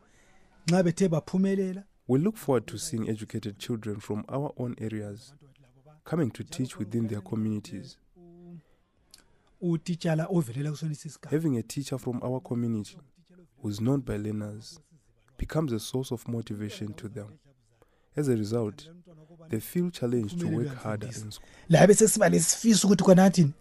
nxa 0.66 0.82
bethe 0.82 1.08
baphumelela 1.08 1.84
We 2.08 2.18
look 2.18 2.36
forward 2.36 2.66
to 2.66 2.78
seeing 2.78 3.08
educated 3.08 3.58
children 3.58 4.00
from 4.00 4.24
our 4.28 4.52
own 4.56 4.74
areas 4.78 5.34
coming 6.04 6.30
to 6.30 6.44
teach 6.44 6.78
within 6.78 7.08
their 7.08 7.20
communities. 7.22 7.98
utitshala 9.60 10.26
ovelela 10.30 10.70
kusonisa 10.70 11.08
isigaba 11.08 11.30
Having 11.30 11.58
a 11.58 11.62
teacher 11.62 11.98
from 11.98 12.20
our 12.22 12.40
community 12.40 12.98
who 13.62 13.68
is 13.70 13.78
known 13.78 14.00
by 14.00 14.16
learners 14.18 14.80
becomes 15.42 15.72
a 15.72 15.80
source 15.80 16.12
of 16.12 16.28
motivation 16.28 16.92
to 16.94 17.08
them. 17.08 17.30
As 18.16 18.28
a 18.28 18.36
result, 18.36 18.88
they 19.48 19.58
feel 19.58 19.90
challenged 19.90 20.38
to 20.40 20.46
work 20.46 20.74
harder 20.84 21.08
in 21.08 21.30
school. 21.32 21.48
la 21.68 21.86
bese 21.86 22.08
siba 22.08 22.28
lesifiso 22.28 22.88
ukuthi 22.88 23.04
khona 23.04 23.24
athini 23.24 23.52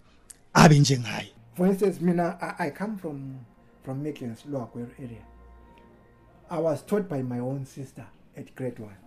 abe 0.54 0.80
njengaye 0.80 1.32
For 1.58 1.68
instance, 1.68 2.00
mina, 2.02 2.38
I, 2.42 2.68
I 2.68 2.70
come 2.70 2.98
from 2.98 3.18
from 3.84 4.04
Midlands, 4.04 4.44
Lower 4.46 4.68
Gweru 4.74 4.92
area. 5.00 5.26
I 6.50 6.60
was 6.60 6.84
taught 6.86 7.10
by 7.10 7.22
my 7.24 7.40
own 7.40 7.66
sister 7.66 8.06
at 8.38 8.56
grade 8.56 8.80
one. 8.80 8.98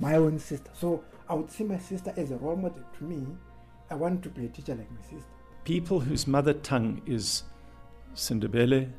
My 0.00 0.16
own 0.16 0.38
sister. 0.38 0.70
So 0.74 1.04
I 1.28 1.34
would 1.34 1.50
see 1.50 1.64
my 1.64 1.78
sister 1.78 2.12
as 2.16 2.30
a 2.32 2.36
role 2.36 2.56
model 2.56 2.82
to 2.98 3.04
me. 3.04 3.26
I 3.90 3.94
want 3.94 4.22
to 4.24 4.28
be 4.28 4.46
a 4.46 4.48
teacher 4.48 4.74
like 4.74 4.90
my 4.90 5.02
sister. 5.02 5.30
people 5.64 6.00
whose 6.00 6.26
mother 6.26 6.52
tongue 6.52 7.00
is 7.06 7.44
Sindebele 8.14 8.90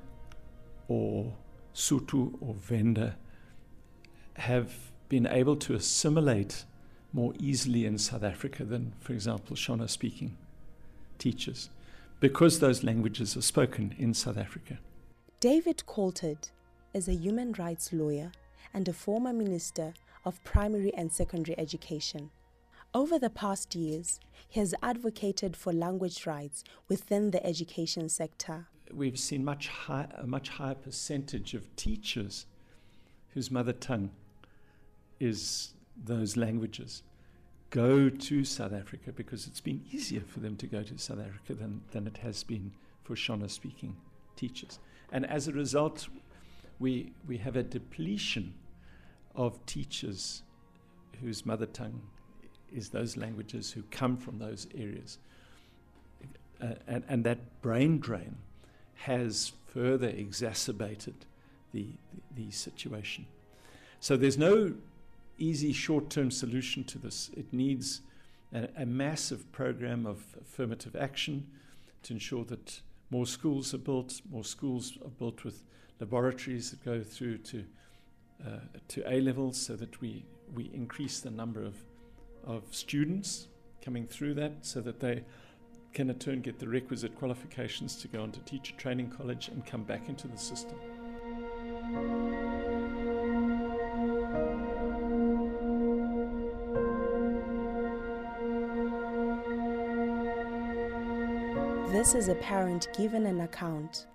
or 0.87 1.31
Sutu 1.75 2.35
or 2.39 2.55
Venda 2.55 3.17
have 4.37 4.73
been 5.09 5.27
able 5.27 5.55
to 5.57 5.75
assimilate 5.75 6.63
more 7.13 7.33
easily 7.39 7.85
in 7.85 7.97
South 7.97 8.23
Africa 8.23 8.63
than, 8.63 8.93
for 8.99 9.13
example, 9.13 9.55
Shona 9.55 9.89
speaking 9.89 10.37
teachers, 11.17 11.69
because 12.19 12.59
those 12.59 12.83
languages 12.83 13.37
are 13.37 13.41
spoken 13.41 13.93
in 13.97 14.13
South 14.13 14.37
Africa. 14.37 14.79
David 15.39 15.83
Coltart 15.85 16.51
is 16.93 17.07
a 17.07 17.13
human 17.13 17.53
rights 17.53 17.93
lawyer 17.93 18.31
and 18.73 18.87
a 18.87 18.93
former 18.93 19.33
minister 19.33 19.93
of 20.25 20.43
primary 20.43 20.93
and 20.95 21.11
secondary 21.11 21.57
education. 21.59 22.31
Over 22.93 23.19
the 23.19 23.29
past 23.29 23.75
years, 23.75 24.19
he 24.47 24.61
has 24.61 24.73
advocated 24.81 25.55
for 25.57 25.73
language 25.73 26.25
rights 26.25 26.63
within 26.87 27.31
the 27.31 27.45
education 27.45 28.07
sector. 28.07 28.67
We've 28.95 29.19
seen 29.19 29.43
much 29.43 29.67
high, 29.67 30.07
a 30.15 30.25
much 30.25 30.49
higher 30.49 30.75
percentage 30.75 31.53
of 31.53 31.75
teachers 31.75 32.45
whose 33.33 33.51
mother 33.51 33.73
tongue 33.73 34.11
is 35.19 35.73
those 36.01 36.37
languages 36.37 37.03
go 37.71 38.09
to 38.09 38.45
South 38.45 38.71
Africa 38.71 39.11
because 39.11 39.47
it's 39.47 39.59
been 39.59 39.83
easier 39.91 40.21
for 40.21 40.39
them 40.39 40.55
to 40.55 40.65
go 40.65 40.81
to 40.81 40.97
South 40.97 41.19
Africa 41.19 41.53
than, 41.53 41.81
than 41.91 42.07
it 42.07 42.17
has 42.17 42.43
been 42.43 42.71
for 43.03 43.15
Shona 43.15 43.49
speaking 43.49 43.97
teachers. 44.37 44.79
And 45.11 45.25
as 45.25 45.49
a 45.49 45.51
result, 45.51 46.07
we, 46.79 47.11
we 47.27 47.37
have 47.39 47.57
a 47.57 47.63
depletion 47.63 48.53
of 49.35 49.63
teachers 49.65 50.43
whose 51.21 51.45
mother 51.45 51.65
tongue 51.65 52.01
is 52.73 52.89
those 52.89 53.17
languages 53.17 53.71
who 53.71 53.83
come 53.91 54.15
from 54.15 54.39
those 54.39 54.67
areas. 54.77 55.17
Uh, 56.61 56.75
and, 56.87 57.03
and 57.09 57.23
that 57.25 57.61
brain 57.61 57.99
drain 57.99 58.37
has 58.95 59.53
further 59.67 60.07
exacerbated 60.07 61.15
the, 61.73 61.87
the, 62.35 62.49
situation. 62.51 63.25
So 63.99 64.15
there's 64.15 64.37
no 64.37 64.73
easy 65.37 65.73
short 65.73 66.09
term 66.09 66.31
solution 66.31 66.83
to 66.85 66.97
this. 66.97 67.29
It 67.35 67.51
needs 67.51 68.01
a, 68.53 68.69
a 68.77 68.85
massive 68.85 69.51
program 69.51 70.05
of 70.05 70.23
affirmative 70.41 70.95
action 70.95 71.47
to 72.03 72.13
ensure 72.13 72.45
that 72.45 72.81
more 73.09 73.25
schools 73.25 73.73
are 73.73 73.79
built, 73.79 74.21
more 74.29 74.43
schools 74.43 74.97
are 75.03 75.09
built 75.09 75.43
with 75.43 75.63
laboratories 75.99 76.71
that 76.71 76.83
go 76.83 77.03
through 77.03 77.37
to, 77.39 77.63
uh, 78.45 78.59
to 78.87 79.03
A 79.11 79.19
levels 79.21 79.59
so 79.59 79.75
that 79.75 80.01
we, 80.01 80.25
we 80.53 80.71
increase 80.73 81.19
the 81.19 81.31
number 81.31 81.63
of, 81.63 81.75
of 82.45 82.63
students 82.71 83.47
coming 83.83 84.07
through 84.07 84.33
that 84.35 84.65
so 84.65 84.81
that 84.81 84.99
they 84.99 85.23
can 85.95 86.09
in 86.09 86.19
turn 86.19 86.41
get 86.41 86.59
the 86.59 86.67
requisite 86.67 87.15
qualifications 87.15 87.95
to 87.95 88.09
go 88.09 88.21
on 88.21 88.29
to 88.29 88.39
teacher 88.41 88.73
training 88.75 89.09
college 89.09 89.47
and 89.47 89.65
come 89.65 89.83
back 89.83 90.09
into 90.09 90.27
the 90.27 90.37
system. 90.37 90.77
This 101.93 102.13
is 102.13 102.27
a 102.27 102.35
parent 102.35 102.89
given 102.95 103.25
an 103.25 103.39
account 103.39 104.05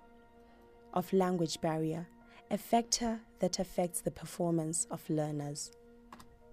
of 0.93 1.11
language 1.11 1.59
barrier, 1.61 2.07
a 2.51 2.57
factor 2.59 3.19
that 3.39 3.57
affects 3.57 4.01
the 4.01 4.11
performance 4.11 4.85
of 4.91 5.01
learners. 5.09 5.71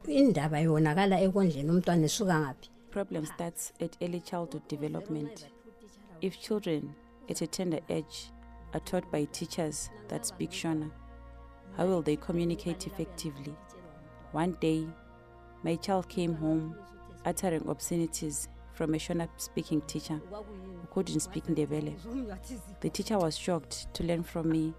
indaba 0.06 0.58
yonakala 0.58 1.20
ekondleni 1.20 1.70
umntwana 1.70 2.04
esuka 2.06 2.40
ngaphi 2.40 2.70
problem 2.98 3.24
ah. 3.30 3.34
starts 3.34 3.72
at 3.80 3.96
early 4.02 4.20
childhood 4.20 4.66
development. 4.66 5.46
If 6.20 6.40
children 6.40 6.96
at 7.30 7.40
a 7.42 7.46
tender 7.46 7.78
age 7.88 8.30
are 8.74 8.80
taught 8.80 9.08
by 9.12 9.24
teachers 9.26 9.88
that 10.08 10.26
speak 10.26 10.50
Shona, 10.50 10.90
how 11.76 11.86
will 11.86 12.02
they 12.02 12.16
communicate 12.16 12.88
effectively? 12.88 13.54
One 14.32 14.56
day, 14.60 14.84
my 15.62 15.76
child 15.76 16.08
came 16.08 16.34
home 16.34 16.74
uttering 17.24 17.68
obscenities 17.68 18.48
from 18.72 18.94
a 18.94 18.96
Shona 18.98 19.28
speaking 19.36 19.80
teacher 19.82 20.20
who 20.32 20.88
couldn't 20.90 21.20
speak 21.20 21.44
Ndebele. 21.46 21.94
The 22.80 22.90
teacher 22.90 23.16
was 23.16 23.38
shocked 23.38 23.94
to 23.94 24.02
learn 24.02 24.24
from 24.24 24.50
me 24.50 24.74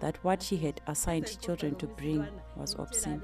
that 0.00 0.18
what 0.24 0.42
she 0.42 0.56
had 0.56 0.80
assigned 0.88 1.40
children 1.40 1.76
to 1.76 1.86
bring 1.86 2.26
was 2.56 2.74
obscene. 2.80 3.22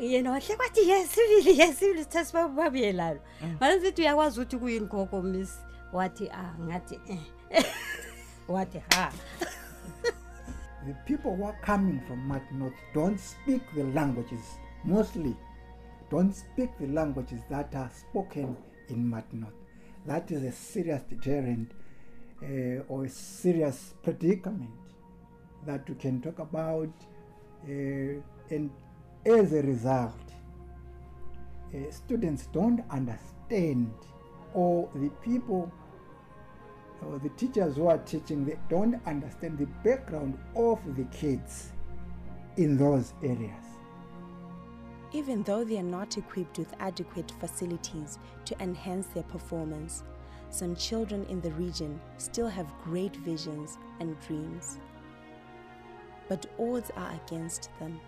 Yena 0.00 0.30
wahle 0.30 0.56
kwathi 0.56 0.88
yesibili 0.88 1.60
yesibili 1.60 2.04
sithe 2.04 2.24
sibabuye 2.24 2.92
lalo 2.92 3.20
ngale 3.56 3.80
sithi 3.80 4.02
uyakwazi 4.02 4.40
ukuthi 4.40 4.56
kuyini 4.56 4.86
gogo 4.86 5.22
miss? 5.22 5.58
Wathi 5.92 6.30
ah 6.30 6.54
ngathi 6.60 7.00
eh. 7.08 7.18
Wathi 8.48 8.82
ha. 8.90 9.12
The 10.86 10.94
people 11.06 11.36
who 11.36 11.44
are 11.44 11.58
coming 11.62 12.00
from 12.06 12.28
Matnorth 12.28 12.72
don't 12.94 13.18
speak 13.18 13.60
the 13.74 13.84
languages, 13.84 14.58
mostly 14.84 15.36
don't 16.10 16.32
speak 16.32 16.70
the 16.78 16.86
languages 16.86 17.40
that 17.50 17.74
are 17.74 17.90
spoken 17.90 18.56
in 18.88 19.10
Matnorth. 19.10 19.52
That 20.06 20.30
is 20.30 20.42
a 20.44 20.52
serious 20.52 21.02
deterrent 21.02 21.72
uh, 22.42 22.84
or 22.88 23.04
a 23.04 23.08
serious 23.08 23.94
predicament 24.02 24.70
that 25.66 25.88
we 25.88 25.94
can 25.96 26.20
talk 26.20 26.38
about. 26.38 26.90
Uh, 27.64 28.22
and 28.50 28.70
as 29.28 29.52
a 29.52 29.62
result, 29.62 30.14
uh, 31.74 31.90
students 31.90 32.46
don't 32.46 32.82
understand, 32.90 33.92
or 34.54 34.88
the 34.94 35.10
people 35.22 35.70
or 37.06 37.18
the 37.20 37.28
teachers 37.30 37.76
who 37.76 37.86
are 37.86 37.98
teaching, 37.98 38.44
they 38.44 38.58
don't 38.68 39.00
understand 39.06 39.58
the 39.58 39.66
background 39.84 40.36
of 40.56 40.80
the 40.96 41.04
kids 41.04 41.72
in 42.56 42.76
those 42.76 43.14
areas. 43.22 43.64
Even 45.12 45.42
though 45.44 45.62
they 45.64 45.78
are 45.78 45.82
not 45.82 46.16
equipped 46.18 46.58
with 46.58 46.74
adequate 46.80 47.32
facilities 47.38 48.18
to 48.44 48.60
enhance 48.60 49.06
their 49.08 49.22
performance, 49.24 50.02
some 50.50 50.74
children 50.74 51.24
in 51.26 51.40
the 51.40 51.52
region 51.52 52.00
still 52.16 52.48
have 52.48 52.66
great 52.82 53.14
visions 53.16 53.78
and 54.00 54.18
dreams. 54.20 54.78
But 56.28 56.46
odds 56.58 56.90
are 56.96 57.18
against 57.24 57.70
them. 57.78 58.00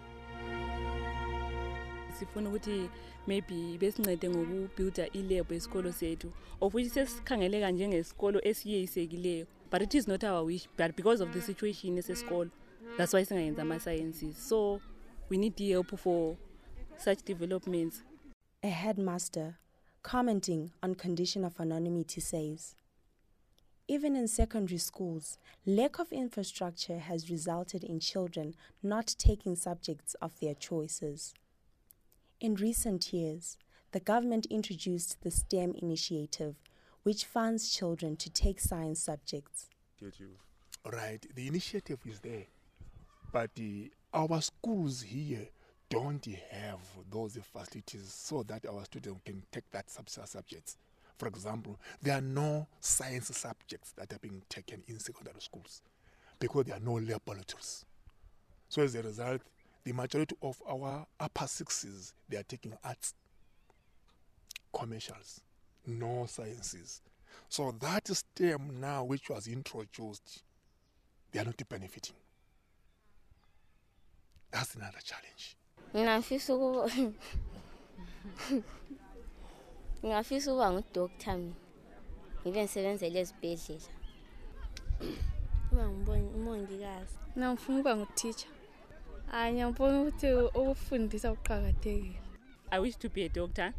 Sifuna 2.20 2.48
ukuthi 2.48 2.90
maybe 3.26 3.78
besincede 3.78 4.30
ngokubuilda 4.30 5.08
ilab 5.12 5.52
esikolo 5.52 5.92
sethu 5.92 6.32
of 6.60 6.74
which 6.74 6.92
sesikhangeleka 6.92 7.70
njengesikolo 7.70 8.40
esiyeyisekileyo. 8.44 9.46
But 9.70 9.82
it 9.82 9.94
is 9.94 10.08
not 10.08 10.24
our 10.24 10.44
wish 10.44 10.68
but 10.78 10.96
because 10.96 11.22
of 11.24 11.30
the 11.32 11.40
situation 11.40 11.98
esesikolo 11.98 12.50
that's 12.96 13.14
why 13.14 13.24
singayenza 13.24 13.62
ama-sciences. 13.62 14.48
So 14.48 14.80
we 15.30 15.38
need 15.38 15.58
help 15.58 15.96
for 15.96 16.36
such 16.96 17.24
developments. 17.24 18.02
A 18.62 18.68
headmaster, 18.68 19.54
commenting 20.02 20.70
on 20.82 20.94
condition 20.94 21.44
of 21.44 21.60
anonymity, 21.60 22.20
says 22.20 22.74
Even 23.88 24.14
in 24.14 24.28
secondary 24.28 24.78
schools, 24.78 25.38
lack 25.66 25.98
of 25.98 26.12
infrastructure 26.12 26.98
has 26.98 27.30
resulted 27.30 27.82
in 27.82 27.98
children 28.00 28.54
not 28.82 29.14
taking 29.18 29.56
subjects 29.56 30.14
of 30.22 30.38
their 30.40 30.54
choices. 30.54 31.34
In 32.40 32.54
recent 32.54 33.12
years, 33.12 33.58
the 33.92 34.00
government 34.00 34.46
introduced 34.46 35.20
the 35.20 35.30
STEM 35.30 35.74
initiative, 35.82 36.54
which 37.02 37.26
funds 37.26 37.68
children 37.68 38.16
to 38.16 38.30
take 38.30 38.60
science 38.60 39.00
subjects. 39.00 39.68
Right, 40.90 41.20
the 41.34 41.46
initiative 41.46 41.98
is 42.06 42.18
there, 42.20 42.46
but 43.30 43.54
the, 43.54 43.92
our 44.14 44.40
schools 44.40 45.02
here 45.02 45.48
don't 45.90 46.26
have 46.50 46.80
those 47.10 47.36
facilities 47.52 48.10
so 48.10 48.42
that 48.44 48.64
our 48.64 48.86
students 48.86 49.20
can 49.22 49.42
take 49.52 49.70
that 49.72 49.90
sub 49.90 50.08
subjects. 50.08 50.78
For 51.18 51.28
example, 51.28 51.78
there 52.00 52.16
are 52.16 52.22
no 52.22 52.66
science 52.80 53.36
subjects 53.36 53.92
that 53.98 54.14
are 54.14 54.18
being 54.18 54.40
taken 54.48 54.82
in 54.88 54.98
secondary 54.98 55.42
schools 55.42 55.82
because 56.38 56.64
there 56.64 56.76
are 56.76 56.80
no 56.80 56.94
laboratories. 56.94 57.84
So 58.70 58.80
as 58.80 58.94
a 58.94 59.02
result, 59.02 59.42
the 59.84 59.92
majority 59.92 60.36
of 60.42 60.60
our 60.68 61.06
upper 61.18 61.46
sixes 61.46 62.14
they 62.28 62.36
are 62.36 62.42
taking 62.42 62.74
arts, 62.84 63.14
commercials, 64.72 65.40
no 65.86 66.26
sciences. 66.26 67.02
So 67.48 67.74
that 67.80 68.08
STEM 68.08 68.80
now, 68.80 69.04
which 69.04 69.30
was 69.30 69.46
introduced, 69.46 70.42
they 71.32 71.40
are 71.40 71.44
not 71.44 71.60
benefiting. 71.68 72.16
That's 74.50 74.74
another 74.74 74.98
challenge. 75.04 75.56
ngingafisa 75.94 76.54
ukuba 76.54 76.90
ngingafisa 80.04 80.52
ukuba 80.52 80.72
ngudoktar 80.72 81.36
mina 81.36 81.54
ngibe 82.42 82.62
ngisebenzele 82.62 83.20
ezibhedlela 83.20 83.90
uba 85.72 85.84
ngumongikazi 85.88 87.16
mina 87.34 87.46
ngifuna 87.52 87.78
ukuba 87.78 87.96
ngutitsha 87.96 88.48
hayi 89.30 89.52
ngiyabona 89.52 90.00
ukuthi 90.02 90.32
ukufundisa 90.32 91.34
kuqakathekile. 91.34 92.14
I 92.70 92.78
wish 92.80 92.96
to 92.98 93.08
be 93.08 93.24
a 93.24 93.28
doctor 93.28 93.72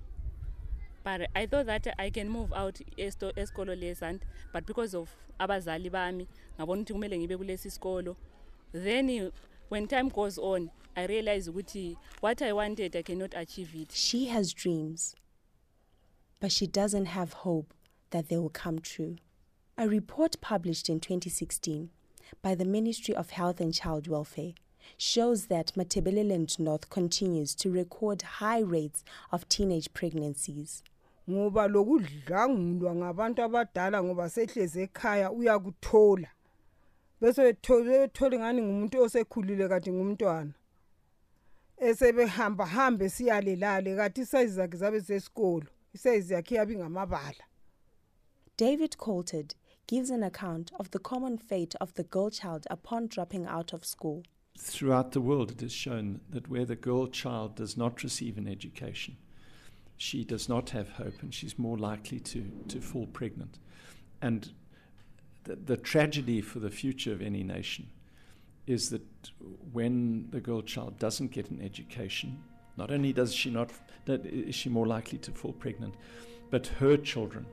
but 1.04 1.22
i 1.34 1.48
thought 1.48 1.66
that 1.66 1.88
i 1.98 2.12
can 2.12 2.30
move 2.30 2.54
out 2.54 2.80
esto- 2.98 3.32
esikolo 3.36 3.74
lesant 3.76 4.22
but 4.54 4.66
because 4.68 4.94
of 4.98 5.10
abazali 5.40 5.90
bami 5.90 6.28
ngabona 6.58 6.82
ukuthi 6.82 6.94
kumele 6.94 7.18
ngibe 7.20 7.38
kulesi 7.38 7.72
sikolo. 7.72 8.16
Then 8.74 9.32
when 9.70 9.88
time 9.88 10.10
goes 10.10 10.38
on 10.38 10.70
i 10.96 11.06
realize 11.08 11.50
ukuthi 11.52 11.98
what 12.22 12.42
i 12.42 12.52
wanted 12.54 12.96
i 12.96 13.02
cannot 13.04 13.34
achieve 13.36 13.74
it. 13.76 13.92
She 13.92 14.26
has 14.28 14.54
dreams, 14.54 15.16
but 16.40 16.52
she 16.52 16.68
doesn't 16.68 17.06
have 17.08 17.34
hope 17.34 17.74
that 18.12 18.28
they 18.28 18.38
will 18.38 18.50
come 18.64 18.80
true. 18.80 19.16
A 19.78 19.88
report 19.88 20.40
published 20.42 20.90
in 20.90 21.00
2016 21.00 21.90
by 22.42 22.56
the 22.56 22.66
Ministry 22.66 23.16
of 23.16 23.32
Health 23.32 23.60
and 23.62 23.74
Child 23.74 24.08
Welfare 24.08 24.54
shows 24.98 25.48
that 25.48 25.74
Matabeleland 25.76 26.60
North 26.60 26.90
continues 26.90 27.56
to 27.56 27.72
record 27.72 28.22
high 28.22 28.62
rates 28.62 29.04
of 29.32 29.48
teenage 29.48 29.94
pregnancies. 29.94 30.84
ngoba 31.30 31.68
lokudlangulwa 31.68 32.96
ngabantu 32.96 33.44
abadala 33.44 34.04
ngoba 34.04 34.30
sehleze 34.30 34.82
ekhaya 34.84 35.32
uyakuthola 35.32 36.30
bese 37.22 37.48
ethole 37.50 38.40
ngani 38.40 38.62
ngumuntu 38.62 39.02
osekhulile 39.02 39.68
kanti 39.70 39.92
ngumntwana 39.92 40.54
esebehamba 41.78 42.66
hambe 42.66 43.10
siyalelale 43.10 43.96
kanti 43.96 44.22
isayizi 44.22 44.56
zakhe 44.56 44.78
zabe 44.78 45.00
zesikolo 45.00 45.68
isayizi 45.94 46.34
yakhe 46.34 46.56
yabe 46.56 46.76
ngamabala 46.76 47.46
David 48.58 48.98
Coltart 48.98 49.56
gives 49.88 50.10
an 50.12 50.24
account 50.24 50.72
of 50.80 50.92
the 50.92 51.00
common 51.00 51.38
fate 51.38 51.76
of 51.82 51.94
the 51.94 52.04
girl 52.04 52.30
child 52.30 52.68
upon 52.70 53.08
dropping 53.08 53.46
out 53.48 53.74
of 53.74 53.84
school. 53.86 54.24
Throughout 54.64 55.12
the 55.12 55.22
world, 55.22 55.50
it 55.50 55.64
is 55.64 55.74
shown 55.74 56.22
that 56.30 56.48
where 56.48 56.66
the 56.66 56.76
girl 56.76 57.08
child 57.08 57.56
does 57.56 57.76
not 57.76 58.04
receive 58.04 58.38
an 58.38 58.48
education, 58.48 59.18
she 59.98 60.24
does 60.24 60.48
not 60.48 60.70
have 60.70 60.90
hope 60.90 61.24
and 61.24 61.34
she's 61.34 61.58
more 61.58 61.80
likely 61.80 62.20
to, 62.20 62.46
to 62.68 62.80
fall 62.80 63.08
pregnant. 63.08 63.58
And 64.22 64.52
the, 65.46 65.56
the 65.56 65.78
tragedy 65.78 66.42
for 66.42 66.60
the 66.60 66.70
future 66.70 67.12
of 67.12 67.24
any 67.24 67.44
nation 67.44 67.90
is 68.68 68.92
that 68.92 69.02
when 69.74 70.28
the 70.30 70.40
girl 70.40 70.62
child 70.62 71.00
doesn't 71.00 71.32
get 71.32 71.50
an 71.50 71.60
education, 71.60 72.44
not 72.78 72.92
only 72.92 73.14
does 73.14 73.34
she 73.34 73.50
not 73.50 73.72
that 74.06 74.26
is 74.28 74.54
she 74.54 74.70
more 74.70 74.86
likely 74.86 75.18
to 75.20 75.32
fall 75.32 75.54
pregnant, 75.54 75.96
but 76.52 76.68
her 76.68 76.98
children 76.98 77.48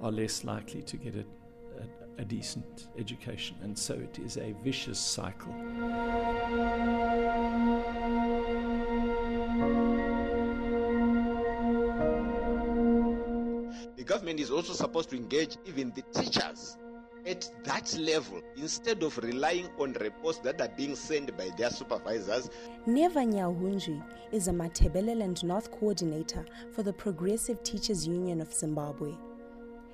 are 0.00 0.10
less 0.10 0.42
likely 0.42 0.80
to 0.82 0.96
get 0.96 1.14
a, 1.14 1.24
a, 1.82 2.09
a 2.20 2.24
decent 2.24 2.88
education. 2.98 3.56
And 3.62 3.76
so 3.76 3.94
it 3.94 4.18
is 4.18 4.36
a 4.36 4.52
vicious 4.62 4.98
cycle. 4.98 5.52
The 13.96 14.04
government 14.04 14.38
is 14.38 14.50
also 14.50 14.74
supposed 14.74 15.10
to 15.10 15.16
engage 15.16 15.56
even 15.66 15.92
the 15.94 16.02
teachers 16.20 16.76
at 17.26 17.50
that 17.64 17.96
level 17.98 18.40
instead 18.56 19.02
of 19.02 19.16
relying 19.18 19.68
on 19.78 19.92
reports 19.94 20.38
that 20.38 20.60
are 20.60 20.72
being 20.76 20.96
sent 20.96 21.36
by 21.36 21.50
their 21.56 21.70
supervisors. 21.70 22.50
Neva 22.86 23.20
Nyahunji 23.20 24.02
is 24.32 24.48
a 24.48 24.52
Matabeleland 24.52 25.42
North 25.44 25.70
coordinator 25.70 26.44
for 26.72 26.82
the 26.82 26.92
Progressive 26.92 27.62
Teachers 27.62 28.06
Union 28.06 28.40
of 28.40 28.52
Zimbabwe. 28.52 29.12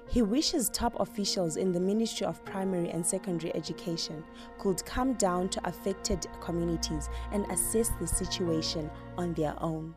He 0.08 0.22
wishes 0.22 0.70
top 0.70 0.98
officials 1.00 1.56
in 1.56 1.72
the 1.72 1.80
Ministry 1.80 2.26
of 2.26 2.44
Primary 2.44 2.90
and 2.90 3.04
Secondary 3.04 3.54
Education 3.54 4.24
could 4.58 4.84
come 4.84 5.14
down 5.14 5.48
to 5.50 5.68
affected 5.68 6.26
communities 6.40 7.08
and 7.32 7.44
assess 7.50 7.90
the 8.00 8.06
situation 8.06 8.90
on 9.18 9.34
their 9.34 9.54
own. 9.62 9.94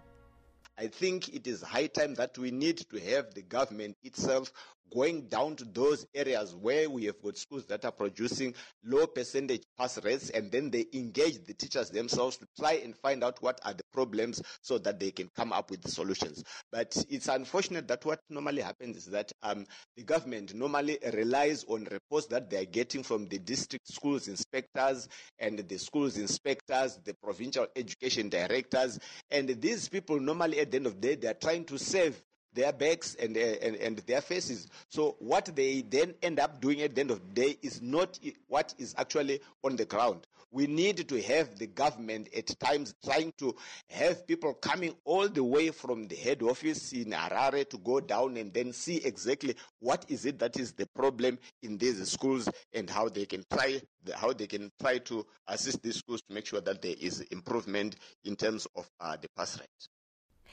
I 0.77 0.87
think 0.87 1.29
it 1.29 1.45
is 1.45 1.61
high 1.61 1.87
time 1.87 2.15
that 2.15 2.37
we 2.37 2.51
need 2.51 2.77
to 2.89 2.99
have 3.11 3.33
the 3.33 3.41
government 3.41 3.97
itself 4.03 4.51
going 4.93 5.28
down 5.28 5.56
to 5.56 5.65
those 5.65 6.06
areas 6.13 6.56
where 6.56 6.89
we 6.89 7.06
have 7.06 7.21
got 7.21 7.38
schools 7.38 7.65
that 7.65 7.86
are 7.86 7.91
producing 7.91 8.54
low 8.84 9.08
percentage 9.08 9.63
pass 9.78 10.04
rates 10.04 10.30
and 10.30 10.52
then 10.52 10.69
they 10.69 10.86
engage 10.93 11.43
the 11.45 11.54
teachers 11.54 11.89
themselves 11.89 12.38
to 12.38 12.45
try 12.60 12.73
and 12.84 12.95
find 12.95 13.23
out 13.23 13.41
what 13.41 13.60
are 13.63 13.73
the 13.73 13.84
problems 13.93 14.41
so 14.62 14.78
that 14.78 14.99
they 14.99 15.12
can 15.12 15.30
come 15.36 15.54
up 15.54 15.69
with 15.69 15.82
the 15.82 15.89
solutions. 15.91 16.43
But 16.71 16.95
it's 17.10 17.28
unfortunate 17.28 17.88
that 17.88 18.06
what 18.06 18.19
normally 18.30 18.62
happens 18.62 18.97
is 18.97 19.06
that 19.08 19.32
um, 19.43 19.65
the 19.95 20.04
government 20.04 20.54
normally 20.54 20.97
relies 21.13 21.63
on 21.65 21.88
reports 21.91 22.28
that 22.28 22.49
they 22.49 22.58
are 22.62 22.65
getting 22.65 23.04
from 23.04 23.28
the 23.28 23.39
district 23.39 23.88
schools 23.88 24.28
inspectors 24.28 25.08
and 25.39 25.60
the 25.60 25.78
schools 25.78 26.17
inspectors, 26.17 26.99
the 27.04 27.13
provincial 27.23 27.67
education 27.75 28.30
directors, 28.30 28.99
and 29.32 29.49
these 29.62 29.89
people 29.89 30.19
normally 30.19 30.60
at 30.60 30.71
the 30.71 30.78
end 30.78 30.86
of 30.86 31.02
the 31.02 31.08
day 31.10 31.15
they 31.15 31.28
are 31.28 31.34
trying 31.34 31.65
to 31.65 31.78
save 31.78 32.21
their 32.53 32.73
backs 32.73 33.15
and, 33.15 33.35
uh, 33.38 33.39
and, 33.39 33.75
and 33.75 33.97
their 33.99 34.21
faces. 34.21 34.67
So 34.89 35.15
what 35.19 35.45
they 35.55 35.81
then 35.81 36.13
end 36.21 36.39
up 36.39 36.62
doing 36.62 36.81
at 36.81 36.95
the 36.95 37.01
end 37.01 37.12
of 37.12 37.21
the 37.27 37.33
day 37.41 37.57
is 37.62 37.81
not 37.81 38.19
what 38.47 38.73
is 38.77 38.95
actually 38.97 39.41
on 39.63 39.75
the 39.75 39.85
ground. 39.85 40.27
We 40.51 40.65
need 40.65 41.07
to 41.07 41.21
have 41.21 41.59
the 41.59 41.67
government 41.67 42.29
at 42.35 42.59
times 42.59 42.95
trying 43.05 43.33
to 43.38 43.55
have 43.91 44.25
people 44.25 44.55
coming 44.55 44.95
all 45.05 45.29
the 45.29 45.43
way 45.43 45.69
from 45.69 46.07
the 46.07 46.15
head 46.15 46.41
office 46.41 46.91
in 46.91 47.12
Harare 47.12 47.69
to 47.69 47.77
go 47.77 47.99
down 47.99 48.35
and 48.35 48.51
then 48.51 48.73
see 48.73 48.97
exactly 48.97 49.55
what 49.79 50.05
is 50.07 50.25
it 50.25 50.39
that 50.39 50.59
is 50.59 50.71
the 50.73 50.88
problem 50.88 51.38
in 51.62 51.77
these 51.77 52.09
schools 52.12 52.49
and 52.73 52.89
how 52.89 53.07
they 53.09 53.27
can 53.27 53.43
try 53.51 53.79
how 54.15 54.33
they 54.33 54.47
can 54.47 54.71
try 54.81 54.97
to 54.97 55.23
assist 55.47 55.83
these 55.83 55.97
schools 55.97 56.21
to 56.21 56.33
make 56.33 56.47
sure 56.47 56.62
that 56.62 56.81
there 56.81 56.95
is 56.99 57.21
improvement 57.31 57.97
in 58.23 58.35
terms 58.35 58.65
of 58.75 58.89
uh, 58.99 59.15
the 59.21 59.27
pass 59.38 59.59
rate. 59.59 59.98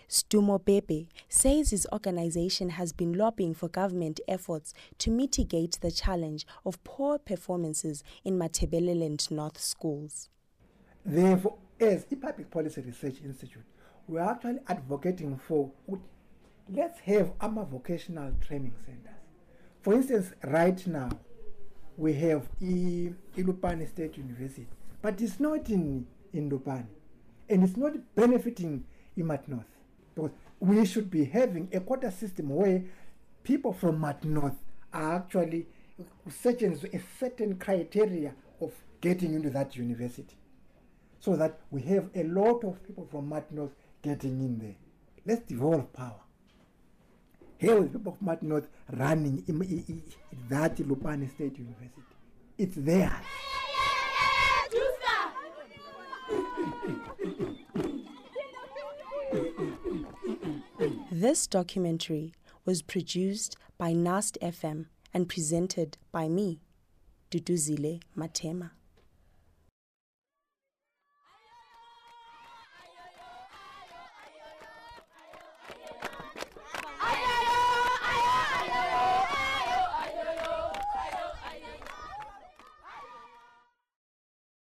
Stumo 0.09 0.65
Pepe 0.65 1.09
says 1.29 1.71
his 1.71 1.87
organization 1.93 2.71
has 2.71 2.93
been 2.93 3.13
lobbying 3.13 3.55
for 3.55 3.69
government 3.69 4.21
efforts 4.29 4.73
to 4.99 5.11
mitigate 5.11 5.79
the 5.81 5.91
challenge 5.91 6.47
of 6.65 6.83
poor 6.85 7.19
performances 7.19 8.05
in 8.25 8.39
Matabeleland 8.39 9.31
North 9.31 9.59
schools. 9.61 10.29
Therefore, 11.05 11.57
as 11.81 12.07
a 12.11 12.17
Public 12.17 12.51
Policy 12.51 12.81
Research 12.83 13.17
Institute, 13.25 13.65
we 14.07 14.19
are 14.21 14.31
actually 14.31 14.61
advocating 14.69 15.37
for 15.37 15.71
let's 16.73 17.01
have 17.01 17.33
AMA 17.41 17.65
vocational 17.65 18.33
training 18.41 18.75
centers. 18.85 19.13
For 19.83 19.95
instance, 19.95 20.33
right 20.45 20.85
now, 20.87 21.11
we 21.97 22.13
have 22.15 22.49
I- 22.61 23.13
Ilupani 23.37 23.89
State 23.89 24.17
University, 24.19 24.67
but 25.03 25.21
it's 25.21 25.41
not 25.41 25.69
in, 25.69 26.07
in 26.33 26.51
Lupane, 26.51 26.87
and 27.49 27.63
it's 27.65 27.77
not 27.77 27.93
benefiting 28.15 28.85
Imat 29.17 29.49
North. 29.49 29.76
Because 30.17 30.33
we 30.59 30.85
should 30.87 31.11
be 31.11 31.27
having 31.27 31.69
a 31.73 31.81
quota 31.81 32.11
system 32.11 32.49
where 32.49 32.83
people 33.45 33.73
from 33.73 34.01
Mat 34.01 34.25
North 34.25 34.57
are 34.93 35.17
actually 35.17 35.67
certain 36.29 36.79
a 36.93 37.01
certain 37.21 37.57
criteria 37.59 38.35
of 38.61 38.73
getting 39.01 39.35
into 39.35 39.51
that 39.51 39.77
university 39.77 40.37
so 41.21 41.37
that 41.37 41.61
we 41.71 41.83
have 41.83 42.09
a 42.15 42.25
lot 42.25 42.65
of 42.65 42.83
people 42.87 43.07
from 43.11 43.29
Mat 43.29 43.53
North 43.53 43.73
getting 44.03 44.41
in 44.41 44.59
there. 44.59 44.77
Let's 45.27 45.47
devolve 45.47 45.93
power. 45.93 46.21
Here 47.59 47.83
is 47.83 47.91
people 47.91 48.17
from 48.19 48.27
Mat 48.27 48.43
North 48.43 48.69
running 48.91 49.45
in, 49.47 50.03
that 50.49 50.77
Lupane 50.77 51.31
State 51.35 51.59
University. 51.59 52.03
It's 52.59 52.77
theirs. 52.77 53.13
This 61.19 61.47
documentary 61.47 62.35
was 62.67 62.83
produced 62.83 63.57
by 63.79 63.95
NUST 63.95 64.37
FM 64.43 64.85
and 65.15 65.27
presented 65.27 65.97
by 66.13 66.29
me, 66.29 66.61
Duduzile 67.31 68.03
Matema. 68.15 68.73